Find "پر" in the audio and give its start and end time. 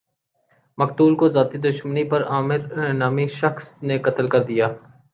2.11-2.21